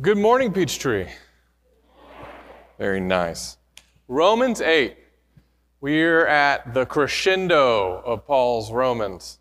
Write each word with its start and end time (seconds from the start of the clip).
Good 0.00 0.16
morning, 0.16 0.52
Peachtree. 0.52 1.08
Very 2.78 3.00
nice. 3.00 3.56
Romans 4.06 4.60
8. 4.60 4.96
We're 5.80 6.24
at 6.24 6.72
the 6.72 6.86
crescendo 6.86 8.00
of 8.06 8.24
Paul's 8.24 8.70
Romans. 8.70 9.40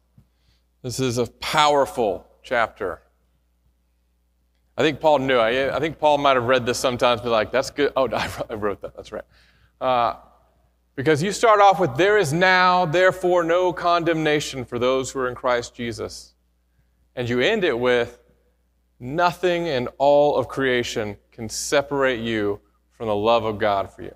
This 0.81 0.99
is 0.99 1.19
a 1.19 1.27
powerful 1.27 2.25
chapter. 2.41 3.03
I 4.75 4.81
think 4.81 4.99
Paul 4.99 5.19
knew. 5.19 5.37
I, 5.37 5.75
I 5.75 5.79
think 5.79 5.99
Paul 5.99 6.17
might 6.17 6.33
have 6.37 6.45
read 6.45 6.65
this 6.65 6.79
sometimes, 6.79 7.21
be 7.21 7.29
like, 7.29 7.51
that's 7.51 7.69
good. 7.69 7.93
Oh, 7.95 8.09
I 8.49 8.55
wrote 8.55 8.81
that. 8.81 8.95
That's 8.95 9.11
right. 9.11 9.25
Uh, 9.79 10.15
because 10.95 11.21
you 11.21 11.33
start 11.33 11.61
off 11.61 11.79
with, 11.79 11.95
there 11.97 12.17
is 12.17 12.33
now, 12.33 12.83
therefore, 12.83 13.43
no 13.43 13.71
condemnation 13.71 14.65
for 14.65 14.79
those 14.79 15.11
who 15.11 15.19
are 15.19 15.29
in 15.29 15.35
Christ 15.35 15.75
Jesus. 15.75 16.33
And 17.15 17.29
you 17.29 17.41
end 17.41 17.63
it 17.63 17.77
with, 17.77 18.23
nothing 18.99 19.67
in 19.67 19.87
all 19.97 20.35
of 20.35 20.47
creation 20.47 21.17
can 21.31 21.49
separate 21.49 22.19
you 22.19 22.59
from 22.91 23.07
the 23.07 23.15
love 23.15 23.45
of 23.45 23.59
God 23.59 23.91
for 23.93 24.01
you. 24.01 24.15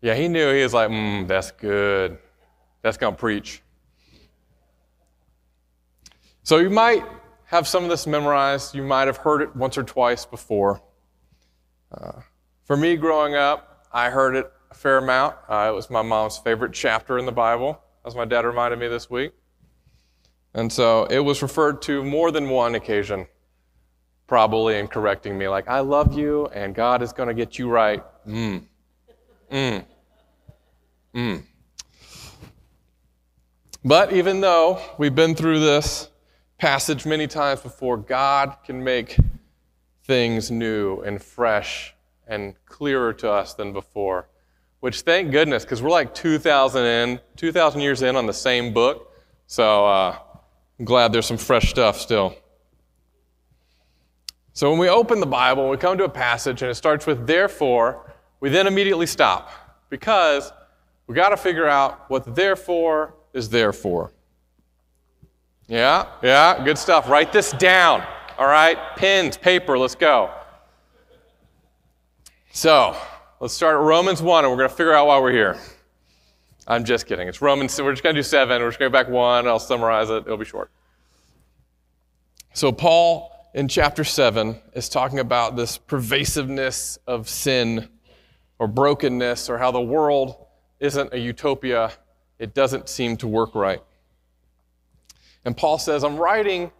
Yeah, 0.00 0.14
he 0.14 0.28
knew. 0.28 0.52
He 0.52 0.62
was 0.62 0.74
like, 0.74 0.90
mm, 0.90 1.28
that's 1.28 1.50
good. 1.52 2.18
That's 2.82 2.96
going 2.96 3.14
to 3.14 3.18
preach. 3.18 3.62
So 6.42 6.58
you 6.58 6.70
might 6.70 7.04
have 7.44 7.68
some 7.68 7.84
of 7.84 7.90
this 7.90 8.06
memorized. 8.06 8.74
You 8.74 8.82
might 8.82 9.06
have 9.06 9.18
heard 9.18 9.42
it 9.42 9.54
once 9.54 9.78
or 9.78 9.84
twice 9.84 10.26
before. 10.26 10.82
Uh, 11.92 12.20
for 12.64 12.76
me, 12.76 12.96
growing 12.96 13.34
up, 13.34 13.86
I 13.92 14.10
heard 14.10 14.34
it 14.34 14.50
a 14.70 14.74
fair 14.74 14.98
amount. 14.98 15.36
Uh, 15.48 15.68
it 15.70 15.74
was 15.74 15.90
my 15.90 16.02
mom's 16.02 16.38
favorite 16.38 16.72
chapter 16.72 17.18
in 17.18 17.26
the 17.26 17.32
Bible, 17.32 17.80
as 18.04 18.16
my 18.16 18.24
dad 18.24 18.44
reminded 18.44 18.80
me 18.80 18.88
this 18.88 19.08
week. 19.08 19.32
And 20.54 20.72
so 20.72 21.04
it 21.04 21.20
was 21.20 21.42
referred 21.42 21.80
to 21.82 22.04
more 22.04 22.30
than 22.30 22.50
one 22.50 22.74
occasion, 22.74 23.26
probably 24.26 24.78
in 24.78 24.88
correcting 24.88 25.36
me, 25.38 25.48
like, 25.48 25.68
I 25.68 25.80
love 25.80 26.16
you 26.16 26.46
and 26.48 26.74
God 26.74 27.02
is 27.02 27.12
going 27.12 27.28
to 27.28 27.34
get 27.34 27.58
you 27.58 27.68
right. 27.68 28.02
Mm. 28.26 28.64
Mm. 29.50 29.84
Mm. 31.14 31.42
But 33.84 34.12
even 34.12 34.40
though 34.40 34.80
we've 34.98 35.14
been 35.14 35.34
through 35.34 35.60
this 35.60 36.08
passage 36.58 37.04
many 37.04 37.26
times 37.26 37.60
before, 37.60 37.96
God 37.96 38.56
can 38.64 38.84
make 38.84 39.16
things 40.04 40.50
new 40.50 41.00
and 41.00 41.20
fresh 41.20 41.94
and 42.26 42.54
clearer 42.66 43.12
to 43.14 43.30
us 43.30 43.54
than 43.54 43.72
before. 43.72 44.28
Which, 44.80 45.02
thank 45.02 45.30
goodness, 45.30 45.64
because 45.64 45.82
we're 45.82 45.90
like 45.90 46.14
2,000 46.14 46.84
in, 46.84 47.20
2,000 47.36 47.80
years 47.80 48.02
in 48.02 48.16
on 48.16 48.26
the 48.26 48.32
same 48.32 48.72
book. 48.72 49.12
So 49.46 49.86
uh, 49.86 50.18
I'm 50.82 50.86
glad 50.86 51.12
there's 51.12 51.26
some 51.26 51.36
fresh 51.36 51.70
stuff 51.70 52.00
still. 52.00 52.34
So 54.52 54.68
when 54.68 54.80
we 54.80 54.88
open 54.88 55.20
the 55.20 55.26
Bible, 55.26 55.68
we 55.68 55.76
come 55.76 55.96
to 55.96 56.02
a 56.02 56.08
passage 56.08 56.60
and 56.60 56.68
it 56.72 56.74
starts 56.74 57.06
with 57.06 57.24
therefore, 57.24 58.12
we 58.40 58.48
then 58.48 58.66
immediately 58.66 59.06
stop 59.06 59.52
because 59.90 60.52
we 61.06 61.14
got 61.14 61.28
to 61.28 61.36
figure 61.36 61.68
out 61.68 62.10
what 62.10 62.34
therefore 62.34 63.14
is 63.32 63.48
there 63.48 63.72
for. 63.72 64.12
Yeah, 65.68 66.06
yeah, 66.20 66.64
good 66.64 66.78
stuff. 66.78 67.08
Write 67.08 67.32
this 67.32 67.52
down. 67.52 68.04
All 68.36 68.48
right, 68.48 68.76
pens, 68.96 69.36
paper, 69.36 69.78
let's 69.78 69.94
go. 69.94 70.32
So, 72.50 72.96
let's 73.38 73.54
start 73.54 73.76
at 73.76 73.82
Romans 73.82 74.20
1 74.20 74.44
and 74.44 74.50
we're 74.50 74.58
going 74.58 74.68
to 74.68 74.74
figure 74.74 74.94
out 74.94 75.06
why 75.06 75.20
we're 75.20 75.30
here. 75.30 75.60
I'm 76.66 76.84
just 76.84 77.06
kidding. 77.06 77.28
It's 77.28 77.42
Romans, 77.42 77.80
we're 77.80 77.92
just 77.92 78.02
going 78.02 78.14
to 78.14 78.20
do 78.20 78.24
7. 78.24 78.62
We're 78.62 78.68
just 78.68 78.78
going 78.78 78.90
to 78.90 78.96
go 78.96 79.02
back 79.02 79.12
1. 79.12 79.48
I'll 79.48 79.58
summarize 79.58 80.10
it. 80.10 80.24
It'll 80.26 80.36
be 80.36 80.44
short. 80.44 80.70
So, 82.54 82.70
Paul 82.70 83.30
in 83.54 83.68
chapter 83.68 84.04
7 84.04 84.60
is 84.74 84.88
talking 84.88 85.18
about 85.18 85.56
this 85.56 85.76
pervasiveness 85.78 86.98
of 87.06 87.28
sin 87.28 87.88
or 88.58 88.68
brokenness 88.68 89.50
or 89.50 89.58
how 89.58 89.70
the 89.70 89.80
world 89.80 90.36
isn't 90.78 91.12
a 91.12 91.18
utopia. 91.18 91.92
It 92.38 92.54
doesn't 92.54 92.88
seem 92.88 93.16
to 93.18 93.28
work 93.28 93.54
right. 93.54 93.82
And 95.44 95.56
Paul 95.56 95.78
says, 95.78 96.04
I'm 96.04 96.16
writing 96.16 96.70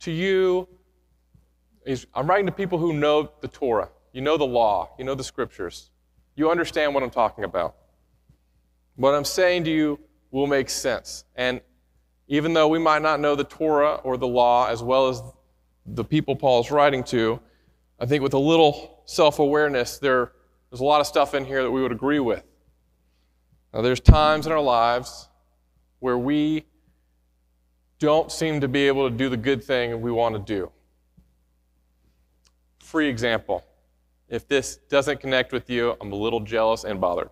to 0.00 0.10
you, 0.12 0.68
I'm 2.14 2.28
writing 2.28 2.46
to 2.46 2.52
people 2.52 2.78
who 2.78 2.92
know 2.92 3.30
the 3.40 3.48
Torah. 3.48 3.88
You 4.12 4.20
know 4.20 4.36
the 4.36 4.46
law, 4.46 4.90
you 4.98 5.04
know 5.04 5.14
the 5.14 5.24
scriptures. 5.24 5.90
You 6.36 6.50
understand 6.50 6.94
what 6.94 7.02
I'm 7.02 7.10
talking 7.10 7.44
about. 7.44 7.76
What 8.96 9.14
I'm 9.14 9.24
saying 9.24 9.64
to 9.64 9.70
you 9.70 10.00
will 10.30 10.46
make 10.46 10.68
sense. 10.68 11.24
And 11.36 11.60
even 12.28 12.52
though 12.52 12.68
we 12.68 12.78
might 12.78 13.02
not 13.02 13.20
know 13.20 13.34
the 13.34 13.44
Torah 13.44 13.96
or 14.04 14.16
the 14.16 14.26
law 14.26 14.68
as 14.68 14.82
well 14.82 15.08
as 15.08 15.22
the 15.86 16.04
people 16.04 16.36
Paul 16.36 16.60
is 16.60 16.70
writing 16.70 17.04
to, 17.04 17.40
I 17.98 18.06
think 18.06 18.22
with 18.22 18.34
a 18.34 18.38
little 18.38 19.02
self 19.04 19.38
awareness, 19.38 19.98
there, 19.98 20.32
there's 20.70 20.80
a 20.80 20.84
lot 20.84 21.00
of 21.00 21.06
stuff 21.06 21.34
in 21.34 21.44
here 21.44 21.62
that 21.62 21.70
we 21.70 21.82
would 21.82 21.92
agree 21.92 22.20
with. 22.20 22.44
Now, 23.72 23.80
there's 23.80 24.00
times 24.00 24.46
in 24.46 24.52
our 24.52 24.60
lives 24.60 25.28
where 26.00 26.18
we 26.18 26.66
don't 27.98 28.30
seem 28.30 28.60
to 28.60 28.68
be 28.68 28.86
able 28.88 29.08
to 29.08 29.16
do 29.16 29.28
the 29.28 29.36
good 29.36 29.62
thing 29.62 30.00
we 30.00 30.10
want 30.10 30.34
to 30.34 30.40
do. 30.40 30.70
Free 32.80 33.08
example. 33.08 33.64
If 34.28 34.48
this 34.48 34.76
doesn't 34.88 35.20
connect 35.20 35.52
with 35.52 35.70
you, 35.70 35.96
I'm 36.00 36.10
a 36.10 36.16
little 36.16 36.40
jealous 36.40 36.84
and 36.84 37.00
bothered. 37.00 37.30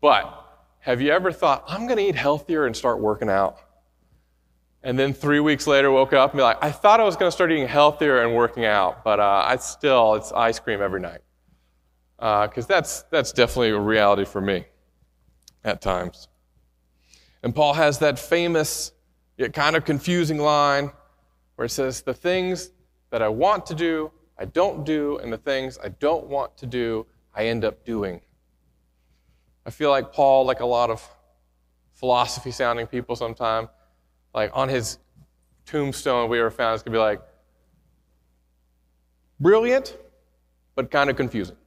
But 0.00 0.47
have 0.88 1.02
you 1.02 1.10
ever 1.10 1.30
thought, 1.30 1.64
I'm 1.66 1.84
going 1.86 1.98
to 1.98 2.08
eat 2.08 2.14
healthier 2.14 2.64
and 2.64 2.74
start 2.74 2.98
working 2.98 3.28
out? 3.28 3.58
And 4.82 4.98
then 4.98 5.12
three 5.12 5.38
weeks 5.38 5.66
later, 5.66 5.90
woke 5.90 6.14
up 6.14 6.30
and 6.30 6.38
be 6.38 6.42
like, 6.42 6.64
I 6.64 6.70
thought 6.70 6.98
I 6.98 7.04
was 7.04 7.14
going 7.14 7.26
to 7.28 7.30
start 7.30 7.52
eating 7.52 7.68
healthier 7.68 8.22
and 8.22 8.34
working 8.34 8.64
out, 8.64 9.04
but 9.04 9.20
uh, 9.20 9.44
I 9.44 9.56
still, 9.56 10.14
it's 10.14 10.32
ice 10.32 10.58
cream 10.58 10.80
every 10.80 11.00
night. 11.00 11.20
Because 12.16 12.64
uh, 12.64 12.68
that's, 12.68 13.02
that's 13.10 13.32
definitely 13.32 13.68
a 13.68 13.78
reality 13.78 14.24
for 14.24 14.40
me 14.40 14.64
at 15.62 15.82
times. 15.82 16.28
And 17.42 17.54
Paul 17.54 17.74
has 17.74 17.98
that 17.98 18.18
famous, 18.18 18.92
yet 19.36 19.52
kind 19.52 19.76
of 19.76 19.84
confusing 19.84 20.38
line 20.38 20.90
where 21.56 21.66
it 21.66 21.70
says, 21.70 22.00
The 22.00 22.14
things 22.14 22.70
that 23.10 23.20
I 23.20 23.28
want 23.28 23.66
to 23.66 23.74
do, 23.74 24.10
I 24.38 24.46
don't 24.46 24.86
do, 24.86 25.18
and 25.18 25.30
the 25.30 25.36
things 25.36 25.78
I 25.84 25.90
don't 25.90 26.28
want 26.28 26.56
to 26.56 26.66
do, 26.66 27.04
I 27.34 27.44
end 27.44 27.66
up 27.66 27.84
doing. 27.84 28.22
I 29.68 29.70
feel 29.70 29.90
like 29.90 30.14
Paul, 30.14 30.46
like 30.46 30.60
a 30.60 30.66
lot 30.66 30.88
of 30.88 31.06
philosophy 31.92 32.50
sounding 32.50 32.86
people 32.86 33.14
sometimes, 33.14 33.68
like 34.32 34.50
on 34.54 34.66
his 34.66 34.96
tombstone 35.66 36.30
we 36.30 36.38
ever 36.38 36.50
found, 36.50 36.72
it's 36.72 36.82
going 36.82 36.94
to 36.94 36.96
be 36.96 37.02
like, 37.02 37.20
brilliant, 39.38 39.98
but 40.74 40.90
kind 40.90 41.10
of 41.10 41.16
confusing. 41.16 41.58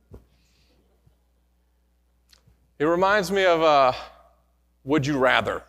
It 2.80 2.86
reminds 2.86 3.32
me 3.32 3.46
of 3.46 3.62
uh, 3.62 3.94
Would 4.84 5.06
You 5.06 5.20
Rather, 5.20 5.62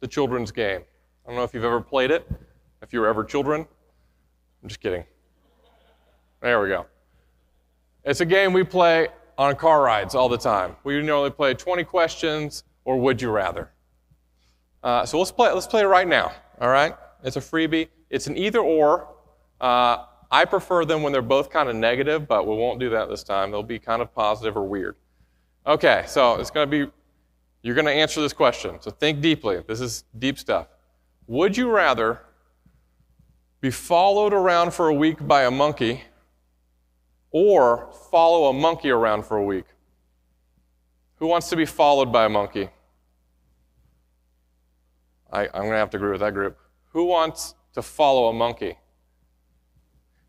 the 0.00 0.08
children's 0.08 0.52
game. 0.52 0.80
I 1.26 1.28
don't 1.28 1.36
know 1.36 1.44
if 1.44 1.52
you've 1.52 1.64
ever 1.64 1.82
played 1.82 2.10
it, 2.10 2.26
if 2.80 2.94
you 2.94 3.00
were 3.00 3.08
ever 3.08 3.24
children. 3.24 3.66
I'm 4.62 4.68
just 4.70 4.80
kidding. 4.80 5.04
There 6.40 6.62
we 6.62 6.68
go. 6.68 6.86
It's 8.04 8.22
a 8.22 8.26
game 8.26 8.54
we 8.54 8.64
play 8.64 9.08
on 9.42 9.56
car 9.56 9.82
rides 9.82 10.14
all 10.14 10.28
the 10.28 10.38
time. 10.38 10.76
We 10.84 11.00
normally 11.02 11.30
play 11.30 11.54
20 11.54 11.84
questions 11.84 12.64
or 12.84 12.98
Would 13.00 13.20
You 13.20 13.30
Rather. 13.30 13.70
Uh, 14.82 15.04
so 15.04 15.18
let's 15.18 15.32
play, 15.32 15.52
let's 15.52 15.66
play 15.66 15.82
it 15.82 15.86
right 15.86 16.08
now, 16.08 16.32
all 16.60 16.68
right? 16.68 16.94
It's 17.22 17.36
a 17.36 17.40
freebie. 17.40 17.88
It's 18.10 18.26
an 18.26 18.36
either 18.36 18.60
or. 18.60 19.08
Uh, 19.60 20.04
I 20.30 20.44
prefer 20.44 20.84
them 20.84 21.02
when 21.02 21.12
they're 21.12 21.22
both 21.22 21.50
kind 21.50 21.68
of 21.68 21.76
negative, 21.76 22.26
but 22.26 22.46
we 22.46 22.54
won't 22.54 22.80
do 22.80 22.90
that 22.90 23.08
this 23.08 23.22
time. 23.22 23.50
They'll 23.50 23.62
be 23.62 23.78
kind 23.78 24.02
of 24.02 24.14
positive 24.14 24.56
or 24.56 24.66
weird. 24.66 24.96
Okay, 25.66 26.04
so 26.08 26.36
it's 26.36 26.50
going 26.50 26.68
to 26.68 26.86
be, 26.86 26.92
you're 27.62 27.74
going 27.74 27.86
to 27.86 27.92
answer 27.92 28.20
this 28.20 28.32
question. 28.32 28.80
So 28.80 28.90
think 28.90 29.20
deeply. 29.20 29.62
This 29.66 29.80
is 29.80 30.04
deep 30.18 30.38
stuff. 30.38 30.68
Would 31.26 31.56
you 31.56 31.70
rather 31.70 32.22
be 33.60 33.70
followed 33.70 34.32
around 34.32 34.74
for 34.74 34.88
a 34.88 34.94
week 34.94 35.24
by 35.26 35.44
a 35.44 35.50
monkey 35.50 36.02
or 37.32 37.90
follow 38.10 38.50
a 38.50 38.52
monkey 38.52 38.90
around 38.90 39.24
for 39.24 39.36
a 39.36 39.44
week? 39.44 39.64
Who 41.16 41.26
wants 41.26 41.48
to 41.50 41.56
be 41.56 41.64
followed 41.64 42.12
by 42.12 42.26
a 42.26 42.28
monkey? 42.28 42.68
I, 45.32 45.44
am 45.44 45.50
going 45.52 45.70
to 45.70 45.76
have 45.76 45.90
to 45.90 45.96
agree 45.96 46.10
with 46.10 46.20
that 46.20 46.34
group. 46.34 46.58
Who 46.90 47.04
wants 47.04 47.54
to 47.74 47.82
follow 47.82 48.28
a 48.28 48.32
monkey? 48.32 48.76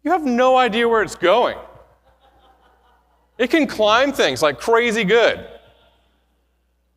You 0.03 0.11
have 0.11 0.23
no 0.23 0.57
idea 0.57 0.87
where 0.87 1.01
it's 1.01 1.15
going. 1.15 1.57
It 3.37 3.49
can 3.49 3.67
climb 3.67 4.13
things 4.13 4.41
like 4.41 4.59
crazy 4.59 5.03
good. 5.03 5.47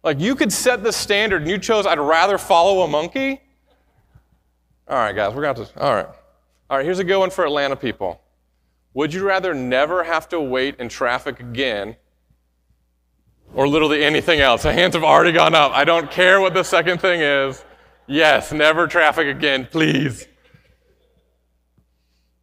Like 0.05 0.21
you 0.21 0.37
could 0.37 0.53
set 0.53 0.85
the 0.85 0.93
standard 0.93 1.43
and 1.43 1.51
you 1.51 1.59
chose, 1.59 1.87
I'd 1.87 1.99
rather 1.99 2.39
follow 2.39 2.83
a 2.83 2.89
monkey. 2.89 3.41
All 4.89 4.99
right, 4.99 5.15
guys, 5.15 5.35
we're 5.35 5.43
going 5.43 5.57
to, 5.57 5.81
all 5.81 5.95
right. 5.95 6.07
All 6.69 6.77
right, 6.77 6.85
here's 6.85 6.99
a 6.99 7.05
good 7.05 7.19
one 7.19 7.31
for 7.31 7.45
Atlanta 7.45 7.75
people. 7.75 8.21
Would 8.97 9.13
you 9.13 9.27
rather 9.27 9.53
never 9.53 10.05
have 10.05 10.27
to 10.31 10.41
wait 10.41 10.77
in 10.81 10.89
traffic 10.89 11.39
again 11.39 11.97
or 13.53 13.69
literally 13.69 14.03
anything 14.03 14.41
else? 14.41 14.63
The 14.63 14.73
hands 14.73 14.95
have 14.95 15.05
already 15.05 15.33
gone 15.33 15.55
up. 15.55 15.73
I 15.73 15.85
don't 15.85 16.11
care 16.11 16.41
what 16.41 16.55
the 16.55 16.63
second 16.63 17.03
thing 17.03 17.21
is. 17.21 17.63
Yes, 18.07 18.53
never 18.53 18.87
traffic 18.87 19.27
again, 19.27 19.69
please. 19.71 20.27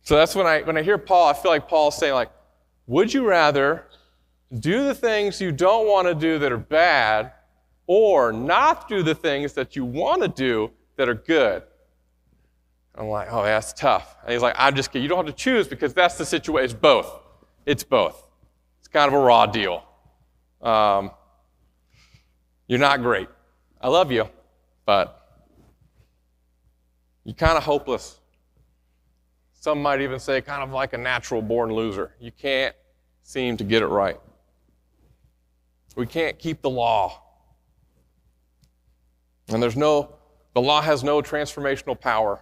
So 0.04 0.16
that's 0.16 0.36
when 0.36 0.46
I 0.46 0.62
when 0.62 0.78
I 0.78 0.84
hear 0.84 1.00
Paul, 1.00 1.28
I 1.28 1.34
feel 1.34 1.50
like 1.50 1.68
Paul's 1.68 1.98
saying 1.98 2.14
like, 2.14 2.30
would 2.86 3.12
you 3.12 3.28
rather 3.28 3.88
do 4.60 4.86
the 4.86 4.94
things 4.94 5.42
you 5.42 5.52
don't 5.52 5.88
want 5.88 6.08
to 6.08 6.14
do 6.14 6.38
that 6.38 6.52
are 6.52 6.58
bad, 6.60 7.32
or 7.88 8.32
not 8.32 8.88
do 8.88 9.02
the 9.02 9.16
things 9.16 9.54
that 9.54 9.76
you 9.76 9.86
want 9.86 10.22
to 10.22 10.28
do 10.28 10.70
that 10.98 11.10
are 11.10 11.16
good? 11.16 11.64
I'm 12.96 13.08
like, 13.08 13.28
oh, 13.32 13.44
that's 13.44 13.74
tough. 13.74 14.18
And 14.24 14.34
he's 14.34 14.42
like, 14.42 14.56
I'm 14.58 14.76
just 14.76 14.92
kidding. 14.92 15.04
You 15.04 15.10
don't 15.10 15.26
have 15.26 15.36
to 15.36 15.42
choose 15.42 15.68
because 15.68 15.94
that's 15.94 16.18
the 16.18 16.26
situation. 16.26 16.66
It's 16.66 16.74
both. 16.74 17.20
It's 17.66 17.84
both. 17.84 18.28
It's 18.80 18.88
kind 18.88 19.08
of 19.08 19.14
a 19.14 19.24
raw 19.24 19.46
deal. 19.46 19.84
Um, 20.62 21.12
you're 22.68 22.80
not 22.80 23.02
great. 23.02 23.28
I 23.82 23.88
love 23.88 24.12
you, 24.12 24.30
but 24.86 25.44
you're 27.24 27.36
kind 27.36 27.58
of 27.58 27.64
hopeless. 27.64 28.20
Some 29.54 29.82
might 29.82 30.02
even 30.02 30.20
say, 30.20 30.42
kind 30.42 30.62
of 30.62 30.72
like 30.72 30.94
a 30.94 30.98
natural 30.98 31.42
born 31.42 31.74
loser. 31.74 32.12
You 32.20 32.32
can't 32.32 32.76
seem 33.24 33.58
to 33.58 33.64
get 33.64 33.82
it 33.82 33.88
right. 33.88 34.20
We 35.96 36.06
can't 36.06 36.38
keep 36.38 36.62
the 36.62 36.70
law. 36.70 37.22
And 39.50 39.62
there's 39.62 39.78
no, 39.78 40.16
the 40.54 40.62
law 40.62 40.82
has 40.82 41.04
no 41.04 41.22
transformational 41.22 42.00
power. 42.00 42.40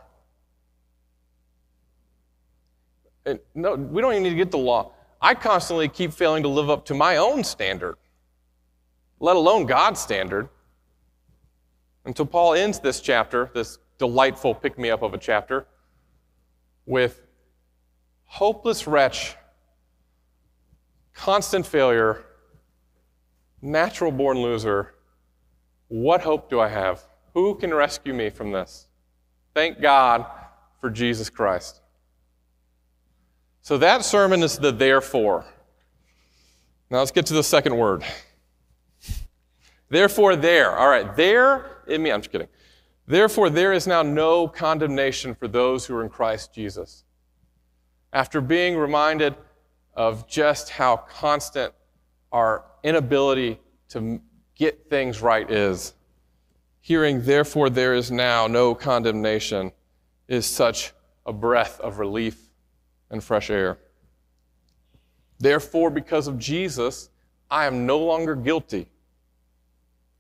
And 3.26 3.40
no, 3.54 3.76
we 3.76 4.02
don't 4.02 4.14
even 4.14 4.24
need 4.24 4.30
to 4.32 4.36
get 4.36 4.52
the 4.52 4.58
law. 4.58 4.94
I 5.22 5.36
constantly 5.36 5.88
keep 5.88 6.14
failing 6.14 6.44
to 6.44 6.50
live 6.50 6.70
up 6.70 6.86
to 6.86 6.94
my 6.94 7.18
own 7.18 7.44
standard, 7.44 7.98
let 9.20 9.36
alone 9.36 9.66
God's 9.66 10.00
standard. 10.00 10.50
Until 12.06 12.26
Paul 12.26 12.56
ends 12.56 12.80
this 12.80 13.00
chapter, 13.00 13.52
this 13.54 13.78
delightful 14.00 14.56
pick 14.56 14.80
me 14.80 14.90
up 14.90 15.04
of 15.04 15.14
a 15.14 15.20
chapter, 15.20 15.68
with 16.88 17.22
hopeless 18.26 18.88
wretch, 18.88 19.36
constant 21.14 21.68
failure, 21.68 22.26
natural 23.62 24.12
born 24.12 24.40
loser. 24.40 24.96
What 25.90 26.22
hope 26.22 26.50
do 26.50 26.60
I 26.60 26.70
have? 26.70 27.04
Who 27.36 27.54
can 27.56 27.72
rescue 27.72 28.14
me 28.14 28.32
from 28.32 28.52
this? 28.52 28.88
Thank 29.54 29.80
God 29.80 30.26
for 30.80 30.90
Jesus 30.90 31.30
Christ. 31.30 31.81
So 33.62 33.78
that 33.78 34.04
sermon 34.04 34.42
is 34.42 34.58
the 34.58 34.72
therefore. 34.72 35.46
Now 36.90 37.00
let's 37.00 37.12
get 37.12 37.28
to 37.28 37.34
the 37.34 37.44
second 37.44 37.78
word. 37.78 38.04
Therefore, 39.90 40.36
there. 40.36 40.76
All 40.76 40.90
right, 40.90 41.16
there, 41.16 41.84
in 41.88 42.02
me, 42.02 42.12
I'm 42.12 42.22
just 42.22 42.32
kidding. 42.32 42.48
Therefore, 43.08 43.50
there 43.50 43.74
is 43.74 43.88
now 43.88 44.02
no 44.02 44.48
condemnation 44.48 45.36
for 45.36 45.48
those 45.48 45.86
who 45.86 45.96
are 45.96 46.04
in 46.04 46.10
Christ 46.10 46.54
Jesus. 46.54 47.04
After 48.14 48.42
being 48.42 48.78
reminded 48.78 49.36
of 49.94 50.28
just 50.28 50.70
how 50.70 50.98
constant 50.98 51.74
our 52.32 52.66
inability 52.84 53.60
to 53.90 54.22
get 54.56 54.90
things 54.90 55.22
right 55.22 55.50
is, 55.50 55.94
hearing, 56.80 57.24
therefore, 57.24 57.70
there 57.70 57.94
is 57.94 58.12
now 58.12 58.48
no 58.48 58.74
condemnation, 58.74 59.72
is 60.28 60.46
such 60.46 60.94
a 61.26 61.34
breath 61.34 61.80
of 61.82 62.00
relief 62.00 62.51
and 63.12 63.24
fresh 63.24 63.52
air. 63.52 63.78
Therefore, 65.38 65.90
because 65.90 66.28
of 66.28 66.40
Jesus, 66.40 67.10
I 67.50 67.66
am 67.66 67.86
no 67.86 68.00
longer 68.00 68.36
guilty. 68.36 68.88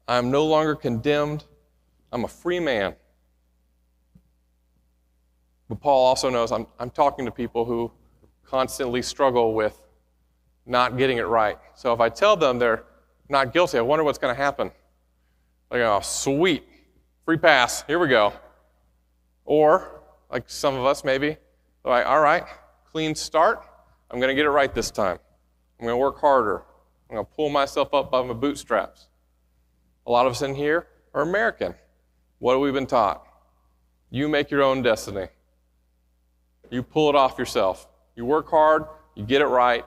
I 0.07 0.17
am 0.17 0.29
no 0.29 0.45
longer 0.45 0.75
condemned. 0.75 1.45
I'm 2.11 2.25
a 2.25 2.27
free 2.27 2.59
man. 2.59 2.95
But 5.69 5.79
Paul 5.79 6.05
also 6.05 6.29
knows 6.29 6.51
I'm, 6.51 6.67
I'm 6.79 6.89
talking 6.89 7.25
to 7.25 7.31
people 7.31 7.63
who 7.63 7.91
constantly 8.43 9.01
struggle 9.01 9.53
with 9.53 9.77
not 10.65 10.97
getting 10.97 11.17
it 11.17 11.27
right. 11.27 11.57
So 11.75 11.93
if 11.93 12.01
I 12.01 12.09
tell 12.09 12.35
them 12.35 12.59
they're 12.59 12.83
not 13.29 13.53
guilty, 13.53 13.77
I 13.77 13.81
wonder 13.81 14.03
what's 14.03 14.17
going 14.17 14.35
to 14.35 14.41
happen. 14.41 14.71
Like, 15.69 15.81
oh, 15.81 16.01
sweet, 16.01 16.63
free 17.23 17.37
pass, 17.37 17.83
here 17.83 17.99
we 17.99 18.09
go. 18.09 18.33
Or, 19.45 20.01
like 20.29 20.43
some 20.47 20.75
of 20.75 20.85
us 20.85 21.05
maybe, 21.05 21.37
like, 21.85 22.05
all 22.05 22.19
right, 22.19 22.43
clean 22.91 23.15
start. 23.15 23.65
I'm 24.09 24.19
going 24.19 24.29
to 24.29 24.35
get 24.35 24.45
it 24.45 24.49
right 24.49 24.73
this 24.73 24.91
time. 24.91 25.17
I'm 25.79 25.85
going 25.85 25.93
to 25.93 25.97
work 25.97 26.19
harder. 26.19 26.63
I'm 27.09 27.15
going 27.15 27.25
to 27.25 27.31
pull 27.31 27.49
myself 27.49 27.93
up 27.93 28.11
by 28.11 28.21
my 28.23 28.33
bootstraps. 28.33 29.07
A 30.05 30.11
lot 30.11 30.25
of 30.25 30.33
us 30.33 30.41
in 30.41 30.55
here 30.55 30.87
are 31.13 31.21
American. 31.21 31.73
What 32.39 32.53
have 32.53 32.61
we 32.61 32.71
been 32.71 32.87
taught? 32.87 33.25
You 34.09 34.27
make 34.27 34.51
your 34.51 34.63
own 34.63 34.81
destiny. 34.81 35.27
You 36.69 36.83
pull 36.83 37.09
it 37.09 37.15
off 37.15 37.37
yourself. 37.37 37.87
You 38.15 38.25
work 38.25 38.49
hard, 38.49 38.85
you 39.15 39.23
get 39.23 39.41
it 39.41 39.45
right, 39.45 39.85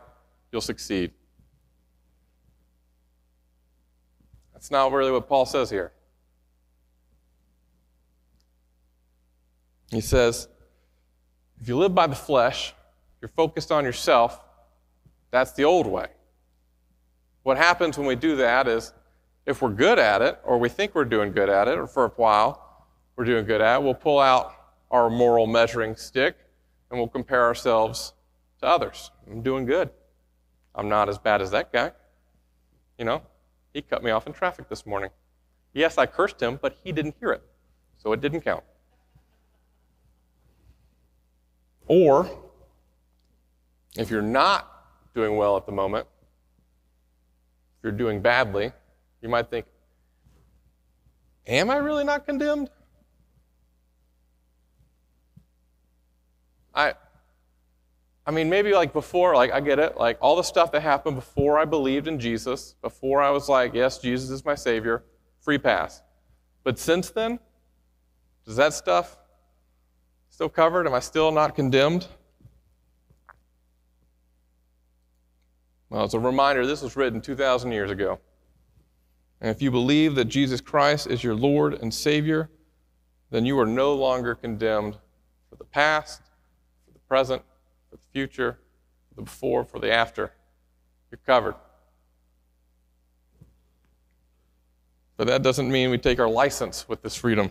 you'll 0.50 0.60
succeed. 0.60 1.10
That's 4.52 4.70
not 4.70 4.92
really 4.92 5.10
what 5.10 5.28
Paul 5.28 5.44
says 5.44 5.68
here. 5.68 5.92
He 9.90 10.00
says, 10.00 10.48
if 11.60 11.68
you 11.68 11.76
live 11.76 11.94
by 11.94 12.06
the 12.06 12.16
flesh, 12.16 12.74
you're 13.24 13.30
focused 13.30 13.72
on 13.72 13.84
yourself, 13.84 14.38
that's 15.30 15.52
the 15.52 15.64
old 15.64 15.86
way. 15.86 16.08
What 17.42 17.56
happens 17.56 17.96
when 17.96 18.06
we 18.06 18.16
do 18.16 18.36
that 18.36 18.68
is 18.68 18.92
if 19.46 19.62
we're 19.62 19.70
good 19.70 19.98
at 19.98 20.20
it, 20.20 20.38
or 20.44 20.58
we 20.58 20.68
think 20.68 20.94
we're 20.94 21.06
doing 21.06 21.32
good 21.32 21.48
at 21.48 21.66
it, 21.66 21.78
or 21.78 21.86
for 21.86 22.04
a 22.04 22.08
while 22.10 22.86
we're 23.16 23.24
doing 23.24 23.46
good 23.46 23.62
at 23.62 23.76
it, 23.76 23.82
we'll 23.82 23.94
pull 23.94 24.20
out 24.20 24.52
our 24.90 25.08
moral 25.08 25.46
measuring 25.46 25.96
stick 25.96 26.36
and 26.90 26.98
we'll 26.98 27.08
compare 27.08 27.44
ourselves 27.44 28.12
to 28.60 28.66
others. 28.66 29.10
I'm 29.26 29.40
doing 29.40 29.64
good. 29.64 29.88
I'm 30.74 30.90
not 30.90 31.08
as 31.08 31.16
bad 31.16 31.40
as 31.40 31.50
that 31.52 31.72
guy. 31.72 31.92
You 32.98 33.06
know, 33.06 33.22
he 33.72 33.80
cut 33.80 34.04
me 34.04 34.10
off 34.10 34.26
in 34.26 34.34
traffic 34.34 34.68
this 34.68 34.84
morning. 34.84 35.08
Yes, 35.72 35.96
I 35.96 36.04
cursed 36.04 36.42
him, 36.42 36.58
but 36.60 36.76
he 36.84 36.92
didn't 36.92 37.14
hear 37.18 37.32
it, 37.32 37.42
so 37.96 38.12
it 38.12 38.20
didn't 38.20 38.42
count. 38.42 38.64
Or 41.86 42.43
if 43.96 44.10
you're 44.10 44.22
not 44.22 44.70
doing 45.14 45.36
well 45.36 45.56
at 45.56 45.66
the 45.66 45.72
moment, 45.72 46.06
if 47.78 47.84
you're 47.84 47.92
doing 47.92 48.20
badly, 48.20 48.72
you 49.22 49.28
might 49.28 49.50
think, 49.50 49.66
Am 51.46 51.70
I 51.70 51.76
really 51.76 52.04
not 52.04 52.24
condemned? 52.24 52.70
I, 56.74 56.94
I 58.26 58.30
mean, 58.30 58.48
maybe 58.48 58.72
like 58.72 58.92
before, 58.92 59.34
like 59.34 59.52
I 59.52 59.60
get 59.60 59.78
it, 59.78 59.96
like 59.96 60.18
all 60.20 60.36
the 60.36 60.42
stuff 60.42 60.72
that 60.72 60.80
happened 60.80 61.16
before 61.16 61.58
I 61.58 61.66
believed 61.66 62.08
in 62.08 62.18
Jesus, 62.18 62.74
before 62.80 63.22
I 63.22 63.30
was 63.30 63.48
like, 63.48 63.74
yes, 63.74 63.98
Jesus 63.98 64.30
is 64.30 64.44
my 64.44 64.54
Savior, 64.54 65.04
free 65.40 65.58
pass. 65.58 66.02
But 66.64 66.78
since 66.78 67.10
then, 67.10 67.38
does 68.46 68.56
that 68.56 68.72
stuff 68.72 69.18
still 70.30 70.48
covered? 70.48 70.86
Am 70.86 70.94
I 70.94 71.00
still 71.00 71.30
not 71.30 71.54
condemned? 71.54 72.08
Well, 75.90 76.04
it's 76.04 76.14
a 76.14 76.18
reminder 76.18 76.66
this 76.66 76.82
was 76.82 76.96
written 76.96 77.20
2,000 77.20 77.72
years 77.72 77.90
ago. 77.90 78.18
And 79.40 79.50
if 79.50 79.60
you 79.60 79.70
believe 79.70 80.14
that 80.14 80.26
Jesus 80.26 80.60
Christ 80.60 81.06
is 81.06 81.22
your 81.22 81.34
Lord 81.34 81.74
and 81.74 81.92
Savior, 81.92 82.50
then 83.30 83.44
you 83.44 83.58
are 83.58 83.66
no 83.66 83.94
longer 83.94 84.34
condemned 84.34 84.96
for 85.50 85.56
the 85.56 85.64
past, 85.64 86.22
for 86.86 86.92
the 86.92 86.98
present, 87.00 87.42
for 87.90 87.96
the 87.96 88.02
future, 88.12 88.58
for 89.08 89.14
the 89.16 89.22
before, 89.22 89.64
for 89.64 89.78
the 89.78 89.92
after. 89.92 90.32
You're 91.10 91.20
covered. 91.26 91.56
But 95.16 95.26
that 95.28 95.42
doesn't 95.42 95.70
mean 95.70 95.90
we 95.90 95.98
take 95.98 96.18
our 96.18 96.28
license 96.28 96.88
with 96.88 97.02
this 97.02 97.14
freedom. 97.14 97.50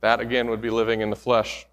That, 0.00 0.20
again, 0.20 0.48
would 0.48 0.62
be 0.62 0.70
living 0.70 1.00
in 1.00 1.10
the 1.10 1.16
flesh. 1.16 1.66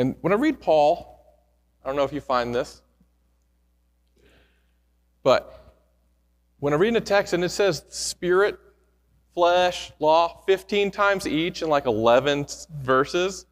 And 0.00 0.16
when 0.22 0.32
I 0.32 0.36
read 0.36 0.62
Paul, 0.62 1.20
I 1.84 1.88
don't 1.88 1.94
know 1.94 2.04
if 2.04 2.12
you 2.14 2.22
find 2.22 2.54
this, 2.54 2.80
but 5.22 5.74
when 6.58 6.72
I 6.72 6.76
read 6.76 6.88
in 6.88 6.96
a 6.96 7.02
text 7.02 7.34
and 7.34 7.44
it 7.44 7.50
says 7.50 7.84
spirit, 7.90 8.58
flesh, 9.34 9.92
law 9.98 10.42
15 10.46 10.90
times 10.90 11.26
each 11.26 11.60
in 11.60 11.68
like 11.68 11.84
11 11.84 12.46
verses, 12.80 13.44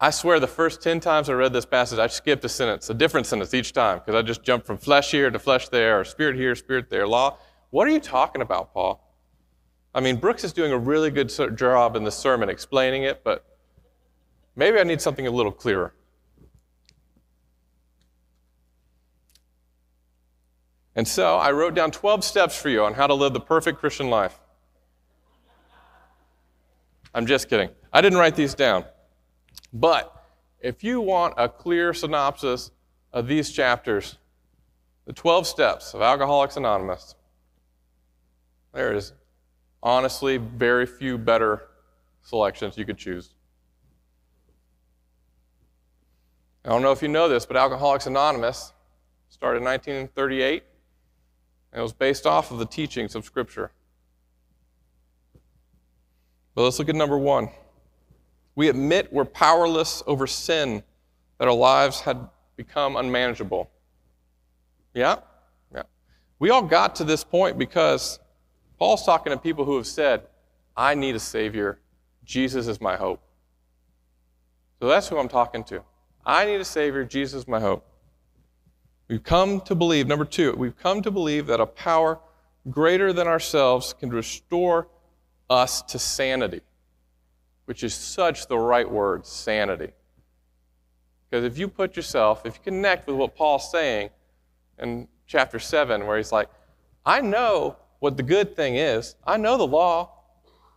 I 0.00 0.10
swear 0.10 0.38
the 0.38 0.46
first 0.46 0.80
10 0.84 1.00
times 1.00 1.28
I 1.28 1.32
read 1.32 1.52
this 1.52 1.66
passage, 1.66 1.98
I 1.98 2.06
skipped 2.06 2.44
a 2.44 2.48
sentence, 2.48 2.88
a 2.88 2.94
different 2.94 3.26
sentence 3.26 3.54
each 3.54 3.72
time, 3.72 3.98
because 3.98 4.14
I 4.14 4.22
just 4.22 4.44
jumped 4.44 4.68
from 4.68 4.78
flesh 4.78 5.10
here 5.10 5.32
to 5.32 5.38
flesh 5.40 5.68
there, 5.68 5.98
or 5.98 6.04
spirit 6.04 6.36
here, 6.36 6.54
spirit 6.54 6.90
there, 6.90 7.08
law. 7.08 7.38
What 7.70 7.88
are 7.88 7.90
you 7.90 7.98
talking 7.98 8.40
about, 8.40 8.72
Paul? 8.72 9.04
I 9.92 10.00
mean, 10.00 10.14
Brooks 10.14 10.44
is 10.44 10.52
doing 10.52 10.70
a 10.70 10.78
really 10.78 11.10
good 11.10 11.32
job 11.56 11.96
in 11.96 12.04
the 12.04 12.12
sermon 12.12 12.48
explaining 12.48 13.02
it, 13.02 13.24
but 13.24 13.44
Maybe 14.56 14.78
I 14.78 14.84
need 14.84 15.00
something 15.00 15.26
a 15.26 15.30
little 15.30 15.52
clearer. 15.52 15.92
And 20.96 21.06
so 21.08 21.36
I 21.36 21.50
wrote 21.50 21.74
down 21.74 21.90
12 21.90 22.22
steps 22.22 22.60
for 22.60 22.68
you 22.68 22.84
on 22.84 22.94
how 22.94 23.06
to 23.06 23.14
live 23.14 23.32
the 23.32 23.40
perfect 23.40 23.80
Christian 23.80 24.10
life. 24.10 24.38
I'm 27.14 27.26
just 27.26 27.48
kidding. 27.48 27.70
I 27.92 28.00
didn't 28.00 28.18
write 28.18 28.36
these 28.36 28.54
down. 28.54 28.84
But 29.72 30.24
if 30.60 30.84
you 30.84 31.00
want 31.00 31.34
a 31.36 31.48
clear 31.48 31.92
synopsis 31.92 32.70
of 33.12 33.26
these 33.26 33.50
chapters, 33.50 34.18
the 35.04 35.12
12 35.12 35.46
steps 35.46 35.94
of 35.94 36.02
Alcoholics 36.02 36.56
Anonymous, 36.56 37.16
there 38.72 38.94
is 38.94 39.12
honestly 39.82 40.38
very 40.38 40.86
few 40.86 41.18
better 41.18 41.68
selections 42.22 42.78
you 42.78 42.84
could 42.84 42.98
choose. 42.98 43.33
I 46.64 46.70
don't 46.70 46.80
know 46.80 46.92
if 46.92 47.02
you 47.02 47.08
know 47.08 47.28
this, 47.28 47.44
but 47.44 47.56
Alcoholics 47.56 48.06
Anonymous 48.06 48.72
started 49.28 49.58
in 49.58 49.64
1938, 49.64 50.62
and 51.72 51.80
it 51.80 51.82
was 51.82 51.92
based 51.92 52.26
off 52.26 52.50
of 52.50 52.58
the 52.58 52.64
teachings 52.64 53.14
of 53.14 53.24
Scripture. 53.24 53.70
But 56.54 56.62
let's 56.62 56.78
look 56.78 56.88
at 56.88 56.94
number 56.94 57.18
one. 57.18 57.50
We 58.54 58.68
admit 58.68 59.12
we're 59.12 59.24
powerless 59.24 60.02
over 60.06 60.26
sin, 60.26 60.82
that 61.38 61.48
our 61.48 61.54
lives 61.54 62.00
had 62.00 62.28
become 62.56 62.96
unmanageable. 62.96 63.68
Yeah? 64.94 65.16
Yeah. 65.74 65.82
We 66.38 66.50
all 66.50 66.62
got 66.62 66.94
to 66.96 67.04
this 67.04 67.24
point 67.24 67.58
because 67.58 68.20
Paul's 68.78 69.04
talking 69.04 69.32
to 69.32 69.38
people 69.38 69.64
who 69.64 69.76
have 69.76 69.86
said, 69.86 70.22
I 70.76 70.94
need 70.94 71.14
a 71.14 71.20
Savior. 71.20 71.80
Jesus 72.24 72.68
is 72.68 72.80
my 72.80 72.96
hope. 72.96 73.20
So 74.80 74.88
that's 74.88 75.08
who 75.08 75.18
I'm 75.18 75.28
talking 75.28 75.64
to. 75.64 75.82
I 76.26 76.46
need 76.46 76.60
a 76.60 76.64
Savior. 76.64 77.04
Jesus 77.04 77.42
is 77.42 77.48
my 77.48 77.60
hope. 77.60 77.84
We've 79.08 79.22
come 79.22 79.60
to 79.62 79.74
believe, 79.74 80.06
number 80.06 80.24
two, 80.24 80.54
we've 80.56 80.76
come 80.76 81.02
to 81.02 81.10
believe 81.10 81.46
that 81.46 81.60
a 81.60 81.66
power 81.66 82.18
greater 82.70 83.12
than 83.12 83.26
ourselves 83.26 83.92
can 83.92 84.08
restore 84.08 84.88
us 85.50 85.82
to 85.82 85.98
sanity, 85.98 86.62
which 87.66 87.84
is 87.84 87.94
such 87.94 88.46
the 88.46 88.58
right 88.58 88.90
word, 88.90 89.26
sanity. 89.26 89.92
Because 91.28 91.44
if 91.44 91.58
you 91.58 91.68
put 91.68 91.96
yourself, 91.96 92.46
if 92.46 92.54
you 92.54 92.60
connect 92.64 93.06
with 93.06 93.16
what 93.16 93.36
Paul's 93.36 93.70
saying 93.70 94.08
in 94.78 95.08
chapter 95.26 95.58
7, 95.58 96.06
where 96.06 96.16
he's 96.16 96.32
like, 96.32 96.48
I 97.04 97.20
know 97.20 97.76
what 97.98 98.16
the 98.16 98.22
good 98.22 98.56
thing 98.56 98.76
is, 98.76 99.16
I 99.26 99.36
know 99.36 99.58
the 99.58 99.66
law. 99.66 100.10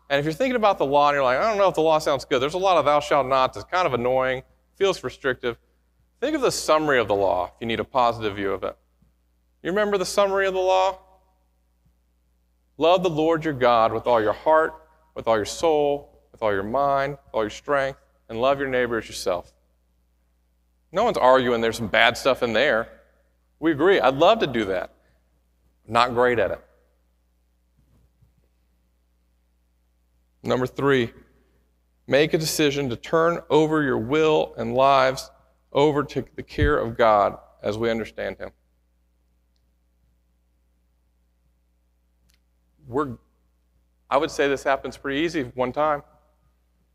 And 0.10 0.20
if 0.20 0.26
you're 0.26 0.34
thinking 0.34 0.56
about 0.56 0.78
the 0.78 0.86
law 0.86 1.10
and 1.10 1.16
you're 1.16 1.24
like, 1.24 1.38
I 1.38 1.48
don't 1.48 1.58
know 1.58 1.70
if 1.70 1.76
the 1.76 1.82
law 1.82 2.00
sounds 2.00 2.26
good, 2.26 2.42
there's 2.42 2.54
a 2.54 2.58
lot 2.58 2.78
of 2.78 2.86
thou 2.86 3.00
shalt 3.00 3.28
not 3.28 3.54
that's 3.54 3.66
kind 3.66 3.86
of 3.86 3.94
annoying, 3.94 4.44
feels 4.78 5.04
restrictive. 5.04 5.58
Think 6.20 6.36
of 6.36 6.42
the 6.42 6.52
summary 6.52 7.00
of 7.00 7.08
the 7.08 7.16
law 7.16 7.48
if 7.48 7.54
you 7.60 7.68
need 7.68 7.80
a 7.80 7.84
positive 7.84 8.36
view 8.36 8.52
of 8.52 8.64
it. 8.64 8.78
You 9.64 9.72
remember 9.72 9.98
the 9.98 10.06
summary 10.06 10.48
of 10.48 10.54
the 10.54 10.60
law? 10.60 11.00
Love 12.78 13.04
the 13.04 13.10
Lord 13.10 13.44
your 13.44 13.54
God 13.54 13.92
with 13.92 14.08
all 14.08 14.22
your 14.22 14.34
heart, 14.34 14.74
with 15.16 15.28
all 15.28 15.36
your 15.36 15.46
soul, 15.46 16.22
with 16.32 16.42
all 16.44 16.54
your 16.54 16.64
mind, 16.64 17.14
with 17.14 17.34
all 17.34 17.44
your 17.44 17.50
strength, 17.50 18.00
and 18.30 18.40
love 18.40 18.60
your 18.60 18.70
neighbor 18.70 18.98
as 18.98 19.08
yourself. 19.08 19.52
No 20.92 21.04
one's 21.04 21.18
arguing 21.18 21.62
there's 21.62 21.78
some 21.78 21.88
bad 21.88 22.18
stuff 22.18 22.44
in 22.44 22.54
there. 22.54 22.88
We 23.60 23.72
agree. 23.72 24.00
I'd 24.00 24.16
love 24.16 24.40
to 24.40 24.48
do 24.48 24.66
that. 24.66 24.94
not 25.88 26.14
great 26.14 26.38
at 26.38 26.52
it. 26.52 26.62
Number 30.44 30.68
three, 30.68 31.14
make 32.08 32.34
a 32.34 32.38
decision 32.38 32.90
to 32.90 32.96
turn 32.96 33.40
over 33.50 33.84
your 33.84 33.98
will 33.98 34.54
and 34.58 34.74
lives 34.74 35.30
over 35.74 36.04
to 36.04 36.26
the 36.36 36.44
care 36.44 36.78
of 36.78 36.98
God 36.98 37.38
as 37.62 37.78
we 37.78 37.90
understand 37.90 38.38
Him. 38.38 38.52
We're, 42.88 43.18
I 44.10 44.18
would 44.18 44.32
say 44.32 44.48
this 44.48 44.64
happens 44.64 44.96
pretty 44.96 45.20
easy 45.20 45.44
one 45.56 45.74
time. 45.74 46.02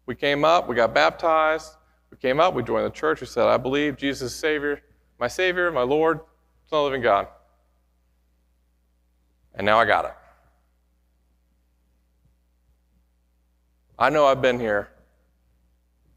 We 0.07 0.15
came 0.15 0.45
up, 0.45 0.67
we 0.67 0.75
got 0.75 0.95
baptized, 0.95 1.75
we 2.11 2.17
came 2.17 2.41
up, 2.41 2.55
we 2.55 2.63
joined 2.63 2.87
the 2.87 2.91
church, 2.91 3.21
we 3.21 3.27
said, 3.27 3.47
I 3.47 3.59
believe 3.59 3.97
Jesus 3.97 4.33
is 4.33 4.39
Savior, 4.39 4.81
my 5.21 5.29
Savior, 5.29 5.71
my 5.71 5.83
Lord, 5.83 6.21
Son 6.69 6.79
of 6.79 6.85
the 6.85 6.85
living 6.85 7.03
God. 7.03 7.29
And 9.55 9.67
now 9.67 9.79
I 9.79 9.85
got 9.85 10.07
it. 10.07 10.15
I 13.99 14.09
know 14.09 14.27
I've 14.27 14.41
been 14.41 14.59
here 14.59 14.89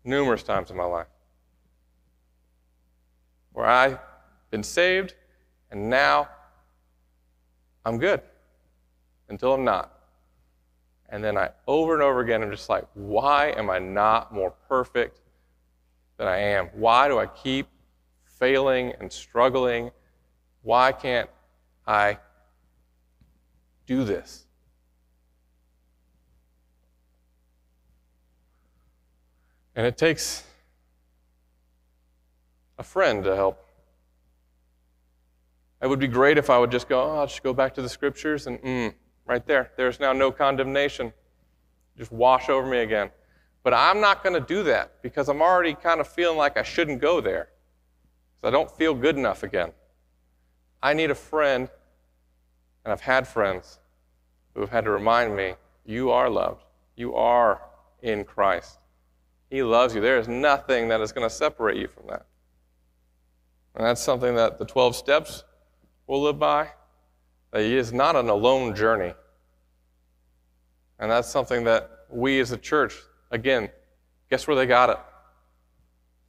numerous 0.05 0.43
times 0.43 0.71
in 0.71 0.77
my 0.77 0.85
life 0.85 1.07
where 3.51 3.65
I've 3.65 4.00
been 4.51 4.63
saved 4.63 5.15
and 5.71 5.89
now 5.89 6.29
I'm 7.85 7.97
good 7.97 8.21
until 9.29 9.53
I'm 9.53 9.63
not. 9.63 9.91
And 11.09 11.24
then 11.24 11.38
I 11.38 11.50
over 11.67 11.93
and 11.93 12.03
over 12.03 12.19
again, 12.19 12.43
I'm 12.43 12.51
just 12.51 12.69
like, 12.69 12.85
why 12.93 13.51
am 13.51 13.69
I 13.69 13.79
not 13.79 14.33
more 14.33 14.51
perfect 14.67 15.21
than 16.17 16.27
I 16.27 16.38
am? 16.38 16.67
Why 16.74 17.07
do 17.07 17.19
I 17.19 17.27
keep 17.27 17.67
failing 18.24 18.93
and 19.00 19.12
struggling? 19.12 19.91
Why 20.63 20.91
can't 20.91 21.29
I 21.85 22.17
do 23.85 24.03
this? 24.03 24.45
And 29.75 29.86
it 29.86 29.98
takes 29.98 30.44
a 32.77 32.84
friend 32.84 33.24
to 33.24 33.36
help. 33.36 33.62
It 35.82 35.88
would 35.88 36.00
be 36.00 36.08
great 36.08 36.38
if 36.38 36.50
I 36.50 36.58
would 36.58 36.72
just 36.72 36.88
go, 36.88 37.01
oh, 37.01 37.20
I'll 37.20 37.27
just 37.27 37.44
go 37.44 37.53
back 37.53 37.74
to 37.75 37.82
the 37.82 37.89
scriptures 37.89 38.48
and, 38.48 38.62
mm, 38.62 38.94
right 39.25 39.46
there, 39.46 39.72
there's 39.75 40.00
now 40.00 40.13
no 40.13 40.32
condemnation. 40.32 41.12
Just 41.98 42.12
wash 42.12 42.50
over 42.50 42.65
me 42.67 42.79
again. 42.79 43.12
But 43.63 43.74
I'm 43.74 44.00
not 44.00 44.24
going 44.24 44.34
to 44.34 44.46
do 44.46 44.63
that 44.63 45.01
because 45.01 45.27
I'm 45.27 45.41
already 45.41 45.74
kind 45.74 46.00
of 46.00 46.08
feeling 46.08 46.38
like 46.38 46.58
I 46.58 46.63
shouldn't 46.63 47.01
go 47.01 47.20
there. 47.20 47.50
Because 48.41 48.50
I 48.50 48.51
don't 48.51 48.72
feel 48.72 48.94
good 48.94 49.17
enough 49.17 49.44
again. 49.44 49.72
I 50.82 50.94
need 50.94 51.10
a 51.10 51.15
friend, 51.15 51.67
and 52.84 52.91
I've 52.91 53.01
had 53.01 53.27
friends 53.27 53.79
who 54.53 54.62
have 54.62 54.70
had 54.70 54.86
to 54.86 54.91
remind 54.91 55.36
me, 55.36 55.55
you 55.86 56.12
are 56.12 56.29
loved. 56.29 56.63
You 56.96 57.15
are 57.15 57.62
in 58.01 58.24
Christ. 58.24 58.77
He 59.50 59.64
loves 59.64 59.94
you. 59.96 60.02
There 60.02 60.18
is 60.18 60.28
nothing 60.28 60.88
that 60.90 61.02
is 61.02 61.12
going 61.12 61.28
to 61.28 61.34
separate 61.34 61.78
you 61.78 61.88
from 61.88 62.08
that. 62.08 62.25
And 63.75 63.86
that's 63.86 64.02
something 64.02 64.36
that 64.36 64.58
the 64.58 64.66
12 64.66 64.96
steps 64.96 65.44
will 66.08 66.22
live 66.22 66.40
by. 66.40 66.70
That 67.52 67.62
is 67.62 67.94
not 67.94 68.16
an 68.16 68.30
alone 68.30 68.75
journey. 68.75 69.14
And 71.00 71.12
that's 71.12 71.30
something 71.30 71.66
that 71.66 71.90
we 72.10 72.40
as 72.40 72.52
a 72.52 72.58
church, 72.58 72.96
again, 73.32 73.70
guess 74.30 74.48
where 74.48 74.56
they 74.56 74.66
got 74.66 74.90
it? 74.90 74.98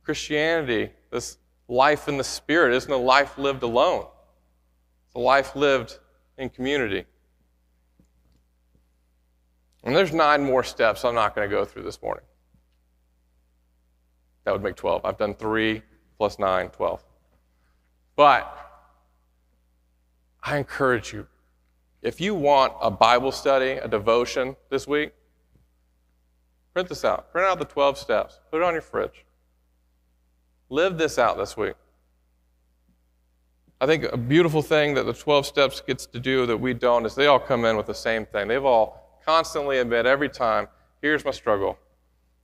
Christianity, 0.03 0.91
this 1.11 1.39
life 1.69 2.09
in 2.09 2.17
the 2.17 2.25
Spirit, 2.25 2.75
isn't 2.75 2.93
a 2.93 2.97
life 2.97 3.39
lived 3.39 3.63
alone, 3.63 4.07
it's 5.07 5.15
a 5.15 5.21
life 5.21 5.55
lived 5.57 5.99
in 6.39 6.49
community. 6.49 7.05
And 9.85 9.95
there's 9.95 10.13
nine 10.13 10.43
more 10.43 10.65
steps 10.65 11.05
I'm 11.05 11.15
not 11.15 11.35
going 11.37 11.49
to 11.49 11.55
go 11.55 11.65
through 11.65 11.85
this 11.85 12.03
morning. 12.03 12.25
That 14.47 14.53
would 14.53 14.63
make 14.63 14.77
12. 14.77 15.05
I've 15.05 15.19
done 15.19 15.35
three 15.35 15.83
plus 16.17 16.39
nine, 16.39 16.69
12. 16.71 17.05
But 18.15 18.57
I 20.43 20.57
encourage 20.57 21.13
you, 21.13 21.27
if 22.01 22.21
you 22.21 22.33
want 22.33 22.73
a 22.81 22.89
Bible 22.89 23.33
study, 23.33 23.73
a 23.73 23.89
devotion 23.89 24.55
this 24.71 24.87
week, 24.87 25.13
print 26.73 26.89
this 26.89 27.05
out. 27.05 27.33
Print 27.33 27.49
out 27.49 27.59
the 27.59 27.65
12 27.65 27.99
steps. 27.99 28.39
Put 28.53 28.59
it 28.59 28.63
on 28.63 28.73
your 28.73 28.83
fridge. 28.83 29.25
Live 30.71 30.97
this 30.97 31.19
out 31.19 31.37
this 31.37 31.57
week. 31.57 31.75
I 33.81 33.87
think 33.87 34.05
a 34.05 34.17
beautiful 34.17 34.63
thing 34.63 34.95
that 34.95 35.07
the 35.07 35.13
12 35.13 35.45
steps 35.45 35.81
gets 35.81 36.07
to 36.07 36.21
do 36.21 36.47
that 36.47 36.57
we 36.57 36.73
don't 36.73 37.05
is 37.05 37.17
they 37.17 37.27
all 37.27 37.41
come 37.41 37.65
in 37.65 37.77
with 37.77 37.87
the 37.87 37.95
same 37.95 38.25
thing. 38.25 38.47
They've 38.47 38.65
all 38.65 39.21
constantly 39.27 39.79
admit 39.79 40.07
every 40.07 40.29
time, 40.29 40.69
here's 41.03 41.25
my 41.25 41.33
struggle. 41.33 41.77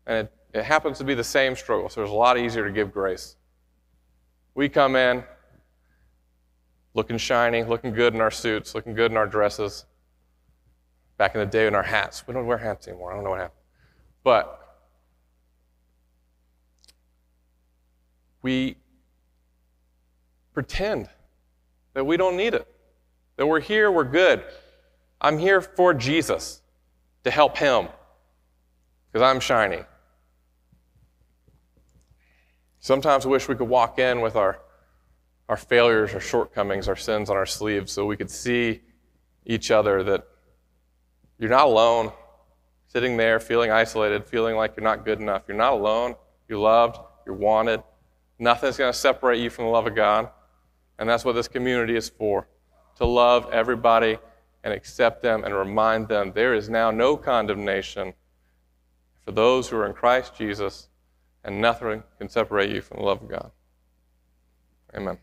And 0.04 0.26
it, 0.26 0.32
it 0.52 0.64
happens 0.64 0.98
to 0.98 1.04
be 1.04 1.14
the 1.14 1.24
same 1.24 1.56
struggle, 1.56 1.88
so 1.88 2.02
it's 2.02 2.10
a 2.10 2.14
lot 2.14 2.38
easier 2.38 2.66
to 2.66 2.72
give 2.72 2.92
grace. 2.92 3.36
We 4.54 4.68
come 4.68 4.96
in, 4.96 5.24
looking 6.94 7.16
shiny, 7.16 7.64
looking 7.64 7.92
good 7.92 8.14
in 8.14 8.20
our 8.20 8.30
suits, 8.30 8.74
looking 8.74 8.94
good 8.94 9.10
in 9.10 9.16
our 9.16 9.26
dresses. 9.26 9.86
Back 11.16 11.34
in 11.34 11.40
the 11.40 11.46
day 11.46 11.66
in 11.66 11.74
our 11.74 11.82
hats. 11.82 12.26
We 12.26 12.34
don't 12.34 12.46
wear 12.46 12.58
hats 12.58 12.88
anymore. 12.88 13.12
I 13.12 13.14
don't 13.14 13.24
know 13.24 13.30
what 13.30 13.40
happened. 13.40 13.60
But 14.24 14.58
we 18.42 18.76
pretend 20.52 21.08
that 21.94 22.04
we 22.04 22.16
don't 22.16 22.36
need 22.36 22.54
it, 22.54 22.66
that 23.36 23.46
we're 23.46 23.60
here, 23.60 23.90
we're 23.90 24.04
good. 24.04 24.42
I'm 25.20 25.38
here 25.38 25.60
for 25.60 25.94
Jesus 25.94 26.60
to 27.24 27.30
help 27.30 27.56
him 27.56 27.88
because 29.10 29.24
I'm 29.24 29.40
shiny. 29.40 29.84
Sometimes 32.82 33.24
I 33.24 33.28
wish 33.28 33.48
we 33.48 33.54
could 33.54 33.68
walk 33.68 34.00
in 34.00 34.20
with 34.20 34.34
our 34.34 34.58
our 35.48 35.56
failures, 35.56 36.14
our 36.14 36.20
shortcomings, 36.20 36.88
our 36.88 36.96
sins 36.96 37.30
on 37.30 37.36
our 37.36 37.46
sleeves 37.46 37.92
so 37.92 38.06
we 38.06 38.16
could 38.16 38.30
see 38.30 38.80
each 39.46 39.70
other 39.70 40.02
that 40.02 40.26
you're 41.38 41.50
not 41.50 41.66
alone. 41.66 42.12
sitting 42.88 43.16
there 43.16 43.38
feeling 43.38 43.70
isolated, 43.70 44.26
feeling 44.26 44.56
like 44.56 44.76
you're 44.76 44.84
not 44.84 45.04
good 45.04 45.20
enough. 45.20 45.42
You're 45.46 45.56
not 45.56 45.74
alone. 45.74 46.16
You're 46.48 46.58
loved. 46.58 46.98
You're 47.24 47.36
wanted. 47.36 47.82
Nothing's 48.38 48.76
going 48.76 48.92
to 48.92 48.98
separate 48.98 49.38
you 49.40 49.48
from 49.48 49.66
the 49.66 49.70
love 49.70 49.86
of 49.86 49.94
God. 49.94 50.28
And 50.98 51.08
that's 51.08 51.24
what 51.24 51.34
this 51.34 51.48
community 51.48 51.96
is 51.96 52.08
for 52.08 52.48
to 52.96 53.06
love 53.06 53.48
everybody 53.52 54.18
and 54.64 54.74
accept 54.74 55.22
them 55.22 55.44
and 55.44 55.54
remind 55.54 56.08
them 56.08 56.32
there 56.34 56.52
is 56.52 56.68
now 56.68 56.90
no 56.90 57.16
condemnation 57.16 58.12
for 59.24 59.30
those 59.30 59.68
who 59.68 59.76
are 59.76 59.86
in 59.86 59.94
Christ 59.94 60.34
Jesus, 60.34 60.88
and 61.44 61.60
nothing 61.60 62.02
can 62.18 62.28
separate 62.28 62.70
you 62.70 62.80
from 62.80 62.98
the 62.98 63.04
love 63.04 63.22
of 63.22 63.28
God. 63.28 63.50
Amen. 64.94 65.18